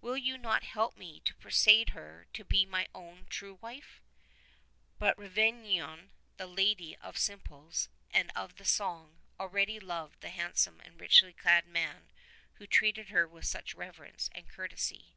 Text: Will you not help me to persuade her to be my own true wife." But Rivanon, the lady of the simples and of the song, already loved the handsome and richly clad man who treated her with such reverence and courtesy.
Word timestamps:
Will 0.00 0.16
you 0.16 0.36
not 0.36 0.64
help 0.64 0.96
me 0.96 1.20
to 1.20 1.36
persuade 1.36 1.90
her 1.90 2.26
to 2.32 2.44
be 2.44 2.66
my 2.66 2.88
own 2.96 3.26
true 3.30 3.58
wife." 3.62 4.02
But 4.98 5.16
Rivanon, 5.16 6.10
the 6.36 6.48
lady 6.48 6.96
of 6.96 7.14
the 7.14 7.20
simples 7.20 7.88
and 8.10 8.32
of 8.34 8.56
the 8.56 8.64
song, 8.64 9.20
already 9.38 9.78
loved 9.78 10.20
the 10.20 10.30
handsome 10.30 10.80
and 10.80 11.00
richly 11.00 11.32
clad 11.32 11.64
man 11.68 12.10
who 12.54 12.66
treated 12.66 13.10
her 13.10 13.28
with 13.28 13.44
such 13.46 13.76
reverence 13.76 14.28
and 14.34 14.48
courtesy. 14.48 15.14